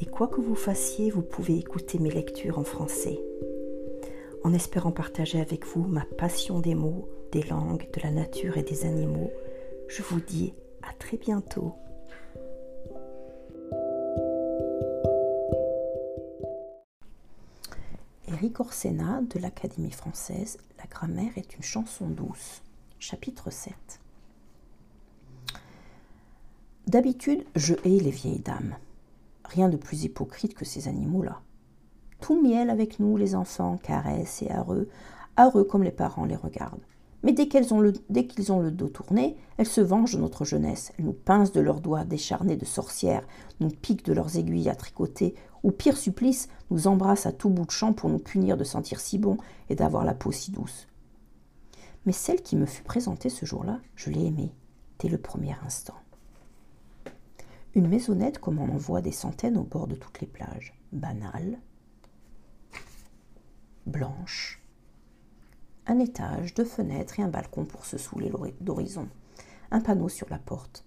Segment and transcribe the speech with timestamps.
[0.00, 3.20] et quoi que vous fassiez, vous pouvez écouter mes lectures en français.
[4.42, 8.62] En espérant partager avec vous ma passion des mots, des langues, de la nature et
[8.62, 9.30] des animaux,
[9.88, 11.74] je vous dis à très bientôt.
[18.28, 22.62] Éric Orsena de l'Académie française, La grammaire est une chanson douce.
[22.98, 23.74] Chapitre 7.
[26.86, 28.76] D'habitude, je hais les vieilles dames.
[29.50, 31.40] Rien de plus hypocrite que ces animaux-là.
[32.20, 34.88] Tout miel avec nous, les enfants, caressent et hareux,
[35.36, 36.86] hareux comme les parents les regardent.
[37.24, 40.92] Mais dès qu'ils ont, ont le dos tourné, elles se vengent de notre jeunesse.
[40.96, 43.26] Elles nous pincent de leurs doigts décharnés de sorcières,
[43.58, 47.66] nous piquent de leurs aiguilles à tricoter, ou pire supplice, nous embrassent à tout bout
[47.66, 49.36] de champ pour nous punir de sentir si bon
[49.68, 50.86] et d'avoir la peau si douce.
[52.06, 54.54] Mais celle qui me fut présentée ce jour-là, je l'ai aimée,
[55.00, 55.96] dès le premier instant.
[57.74, 60.74] Une maisonnette comme on en voit des centaines au bord de toutes les plages.
[60.92, 61.60] Banale,
[63.86, 64.60] blanche.
[65.86, 69.08] Un étage, deux fenêtres et un balcon pour se saouler d'horizon.
[69.70, 70.84] Un panneau sur la porte.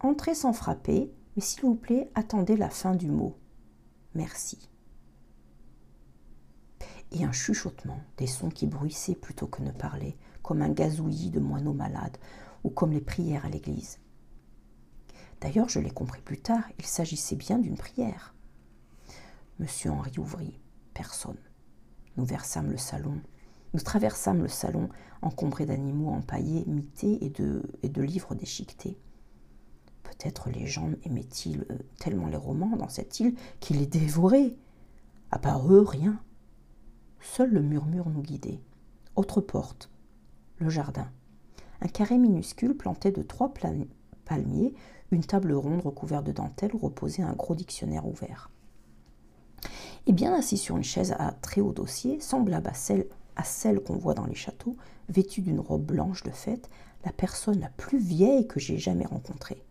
[0.00, 3.36] Entrez sans frapper, mais s'il vous plaît, attendez la fin du mot.
[4.14, 4.68] Merci.
[7.12, 11.40] Et un chuchotement, des sons qui bruissaient plutôt que ne parlaient, comme un gazouillis de
[11.40, 12.18] moineaux malades
[12.64, 13.98] ou comme les prières à l'église.
[15.40, 18.34] D'ailleurs, je l'ai compris plus tard, il s'agissait bien d'une prière.
[19.58, 20.58] Monsieur Henri ouvrit.
[20.94, 21.38] Personne.
[22.16, 23.20] Nous versâmes le salon.
[23.74, 24.88] Nous traversâmes le salon
[25.22, 28.98] encombré d'animaux empaillés, mités et de, et de livres déchiquetés.
[30.02, 34.56] Peut-être les gens aimaient-ils euh, tellement les romans dans cette île qu'ils les dévoraient.
[35.30, 36.20] À part eux, rien.
[37.20, 38.60] Seul le murmure nous guidait.
[39.16, 39.90] Autre porte.
[40.58, 41.10] Le jardin.
[41.80, 43.52] Un carré minuscule planté de trois
[44.24, 44.74] palmiers
[45.10, 48.50] une table ronde recouverte de dentelle où reposait un gros dictionnaire ouvert.
[50.06, 53.80] Et bien assis sur une chaise à très haut dossier, semblable à celle, à celle
[53.80, 54.76] qu'on voit dans les châteaux,
[55.08, 56.70] vêtue d'une robe blanche de fête,
[57.04, 59.62] la personne la plus vieille que j'ai jamais rencontrée.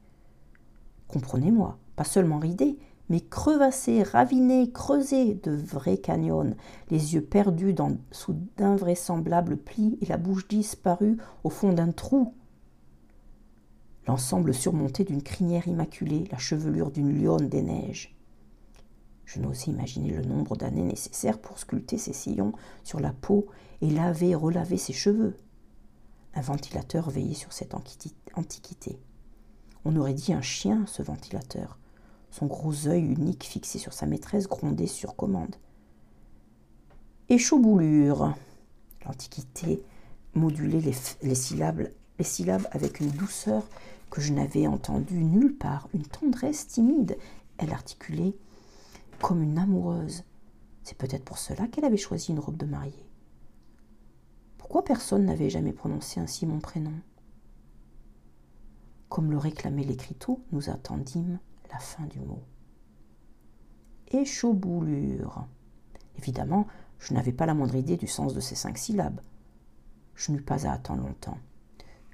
[1.07, 2.77] Comprenez-moi, pas seulement ridée,
[3.09, 6.55] mais crevassée, ravinée, creusée de vrais canyons,
[6.89, 7.75] les yeux perdus
[8.11, 12.33] sous d'invraisemblables plis et la bouche disparue au fond d'un trou
[14.07, 18.15] l'ensemble surmonté d'une crinière immaculée, la chevelure d'une lionne des neiges.
[19.25, 22.53] Je n'osais imaginer le nombre d'années nécessaires pour sculpter ses sillons
[22.83, 23.47] sur la peau
[23.81, 25.35] et laver relaver ses cheveux.
[26.33, 28.97] Un ventilateur veillait sur cette antiquité.
[29.83, 31.77] On aurait dit un chien, ce ventilateur.
[32.31, 35.55] Son gros œil unique fixé sur sa maîtresse grondait sur commande.
[37.27, 38.33] Échauboulure.
[39.05, 39.83] L'antiquité
[40.33, 41.89] modulait les, syllabes,
[42.19, 43.63] les syllabes avec une douceur
[44.09, 47.17] que je n'avais entendu nulle part, une tendresse timide.
[47.57, 48.35] Elle articulait
[49.19, 50.23] comme une amoureuse.
[50.83, 53.05] C'est peut-être pour cela qu'elle avait choisi une robe de mariée.
[54.57, 56.93] Pourquoi personne n'avait jamais prononcé ainsi mon prénom?
[59.09, 61.39] Comme le réclamait l'écriteau, nous attendîmes
[61.71, 62.43] la fin du mot.
[64.11, 65.45] Échauboulure.
[66.17, 66.67] Évidemment,
[66.99, 69.21] je n'avais pas la moindre idée du sens de ces cinq syllabes.
[70.15, 71.37] Je n'eus pas à attendre longtemps.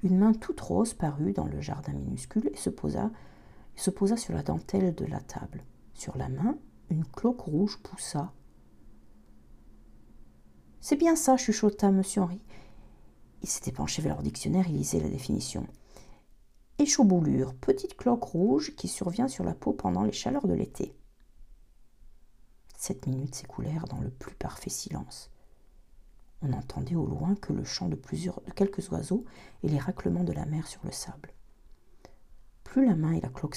[0.04, 3.10] Une main toute rose parut dans le jardin minuscule et se posa,
[3.74, 5.64] se posa sur la dentelle de la table.
[5.94, 6.58] Sur la main,
[6.90, 8.30] une cloque rouge poussa.
[10.82, 12.02] C'est bien ça, chuchota M.
[12.18, 12.42] Henri.
[13.40, 15.66] Il s'était penché vers leur dictionnaire et lisait la définition.
[16.78, 20.94] Échauboulure, petite cloque rouge qui survient sur la peau pendant les chaleurs de l'été.
[22.76, 25.30] Sept minutes s'écoulèrent dans le plus parfait silence.
[26.44, 29.24] On n'entendait au loin que le chant de, plusieurs, quelques oiseaux
[29.62, 31.32] et les raclements de la mer sur le sable.
[32.64, 33.56] Plus la main et la cloque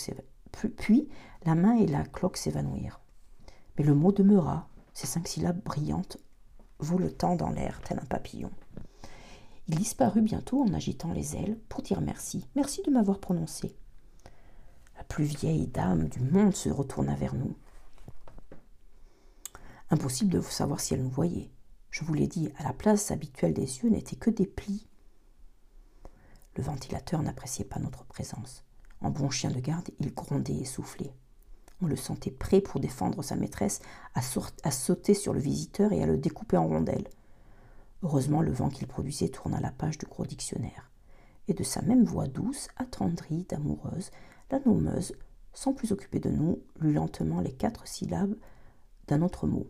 [0.78, 1.10] puis
[1.46, 3.02] la main et la cloque s'évanouirent.
[3.78, 6.18] Mais le mot demeura, ces cinq syllabes brillantes,
[6.80, 8.52] voletant dans l'air tel un papillon.
[9.68, 13.76] Il disparut bientôt en agitant les ailes pour dire merci, merci de m'avoir prononcé.
[14.96, 17.54] La plus vieille dame du monde se retourna vers nous.
[19.90, 21.52] Impossible de savoir si elle nous voyait.
[21.98, 24.86] Je vous l'ai dit, à la place habituelle des yeux n'étaient que des plis.
[26.56, 28.64] Le ventilateur n'appréciait pas notre présence.
[29.02, 31.16] En bon chien de garde, il grondait et soufflait.
[31.82, 33.82] On le sentait prêt pour défendre sa maîtresse,
[34.14, 37.10] à, sauter sur le visiteur et à le découper en rondelles.
[38.04, 40.92] Heureusement, le vent qu'il produisait tourna la page du gros dictionnaire.
[41.48, 44.12] Et de sa même voix douce, attendrie, d'amoureuse,
[44.52, 45.16] la nommeuse,
[45.52, 48.36] sans plus occuper de nous, lut lentement les quatre syllabes
[49.08, 49.66] d'un autre mot.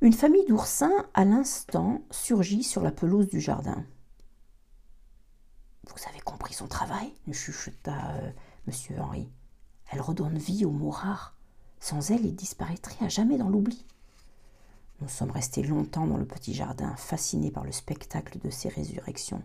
[0.00, 3.84] Une famille d'oursins, à l'instant, surgit sur la pelouse du jardin.
[5.84, 8.30] Vous avez compris son travail nous chuchota euh,
[8.68, 8.98] M.
[9.00, 9.28] Henri.
[9.90, 11.36] Elle redonne vie aux mots rares.
[11.80, 13.84] Sans elle, il disparaîtrait à jamais dans l'oubli.
[15.00, 19.42] Nous sommes restés longtemps dans le petit jardin, fascinés par le spectacle de ces résurrections.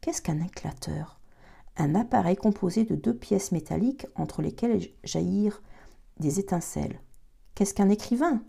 [0.00, 1.20] Qu'est-ce qu'un éclateur?
[1.78, 5.62] Un appareil composé de deux pièces métalliques entre lesquelles jaillirent
[6.18, 7.00] des étincelles.
[7.54, 8.42] Qu'est-ce qu'un écrivain?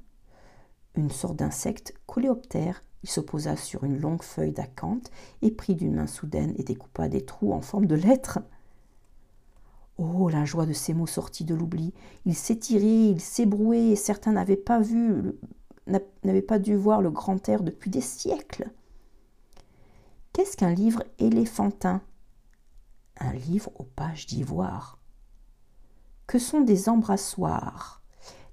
[0.95, 2.83] Une sorte d'insecte coléoptère.
[3.03, 7.09] Il se posa sur une longue feuille d'acanthe et prit d'une main soudaine et découpa
[7.09, 8.39] des trous en forme de lettres.
[9.97, 11.93] Oh, la joie de ces mots sortis de l'oubli.
[12.25, 15.33] Il s'étirait, il s'ébrouait, et certains n'avaient pas vu,
[16.23, 18.69] n'avaient pas dû voir le grand air depuis des siècles.
[20.33, 22.01] Qu'est-ce qu'un livre éléphantin
[23.19, 24.99] Un livre aux pages d'ivoire.
[26.27, 28.01] Que sont des embrassoirs?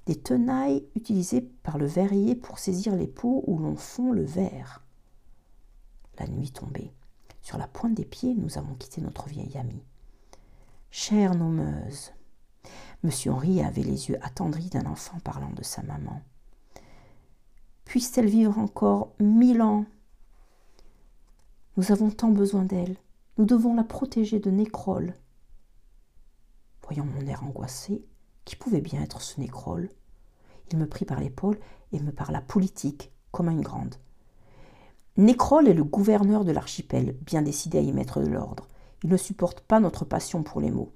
[0.07, 4.83] Des tenailles utilisées par le verrier pour saisir les pots où l'on fond le verre.
[6.19, 6.93] La nuit tombait.
[7.43, 9.83] Sur la pointe des pieds, nous avons quitté notre vieil ami.
[10.91, 12.13] Chère nommeuse.
[13.03, 16.23] Monsieur Henri avait les yeux attendris d'un enfant parlant de sa maman.
[17.85, 19.85] Puisse-t-elle vivre encore mille ans?
[21.77, 22.97] Nous avons tant besoin d'elle.
[23.37, 25.15] Nous devons la protéger de Nécrole.
[26.85, 28.07] Voyant mon air angoissé,
[28.45, 29.89] qui pouvait bien être ce Nécrole
[30.71, 31.59] Il me prit par l'épaule
[31.91, 33.97] et me parla politique, comme à une grande.
[35.17, 38.69] Nécrole est le gouverneur de l'archipel, bien décidé à y mettre de l'ordre.
[39.03, 40.95] Il ne supporte pas notre passion pour les mots.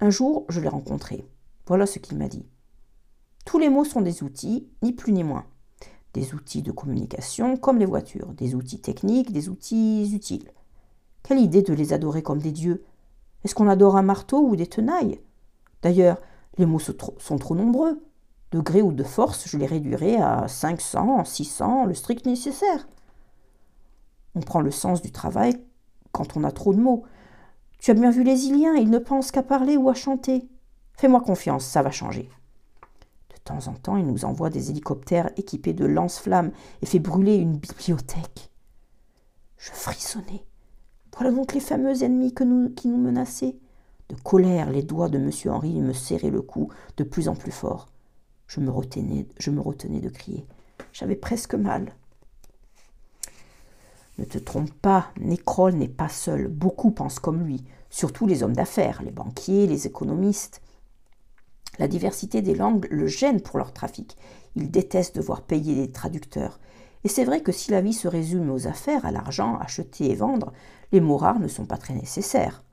[0.00, 1.28] Un jour, je l'ai rencontré.
[1.68, 2.48] Voilà ce qu'il m'a dit.
[3.44, 5.46] Tous les mots sont des outils, ni plus ni moins.
[6.12, 10.50] Des outils de communication comme les voitures, des outils techniques, des outils utiles.
[11.28, 12.86] Quelle idée de les adorer comme des dieux
[13.44, 15.20] Est-ce qu'on adore un marteau ou des tenailles?
[15.82, 16.22] D'ailleurs,
[16.56, 18.02] les mots sont trop nombreux.
[18.50, 22.88] De gré ou de force, je les réduirai à 500, 600, le strict nécessaire.
[24.34, 25.62] On prend le sens du travail
[26.12, 27.04] quand on a trop de mots.
[27.78, 30.48] Tu as bien vu les Iliens, ils ne pensent qu'à parler ou à chanter.
[30.94, 32.30] Fais-moi confiance, ça va changer.
[33.34, 37.34] De temps en temps, il nous envoie des hélicoptères équipés de lance-flammes et fait brûler
[37.34, 38.50] une bibliothèque.
[39.58, 40.47] Je frissonnais.
[41.18, 43.56] Voilà donc les fameux ennemis qui nous menaçaient.
[44.08, 45.32] De colère, les doigts de M.
[45.52, 47.88] Henri me serraient le cou de plus en plus fort.
[48.46, 50.46] Je me retenais, je me retenais de crier.
[50.92, 51.92] J'avais presque mal.
[54.18, 58.54] Ne te trompe pas, Nécrole n'est pas seul, beaucoup pensent comme lui, surtout les hommes
[58.54, 60.62] d'affaires, les banquiers, les économistes.
[61.80, 64.16] La diversité des langues le gêne pour leur trafic.
[64.54, 66.60] Il déteste devoir payer des traducteurs.
[67.04, 70.14] Et c'est vrai que si la vie se résume aux affaires, à l'argent, acheter et
[70.14, 70.52] vendre,
[70.92, 72.64] les mots rares ne sont pas très nécessaires.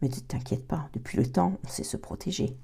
[0.00, 2.56] Mais ne t'inquiète pas, depuis le temps, on sait se protéger.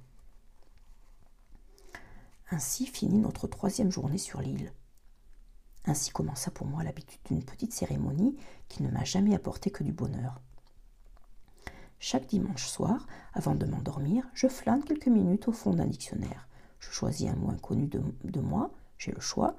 [2.51, 4.73] Ainsi finit notre troisième journée sur l'île.
[5.85, 8.37] Ainsi commença pour moi l'habitude d'une petite cérémonie
[8.69, 10.41] qui ne m'a jamais apporté que du bonheur.
[12.01, 16.49] Chaque dimanche soir, avant de m'endormir, je flâne quelques minutes au fond d'un dictionnaire.
[16.79, 19.57] Je choisis un mot inconnu de, de moi, j'ai le choix.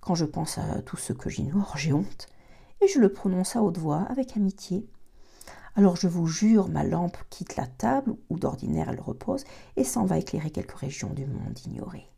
[0.00, 2.28] Quand je pense à tout ce que j'ignore, j'ai honte,
[2.80, 4.86] et je le prononce à haute voix avec amitié.
[5.76, 9.44] Alors je vous jure, ma lampe quitte la table où d'ordinaire elle repose
[9.76, 12.09] et s'en va éclairer quelques régions du monde ignorées.